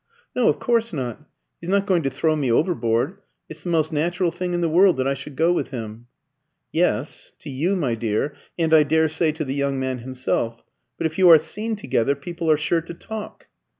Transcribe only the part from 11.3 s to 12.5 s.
seen together, people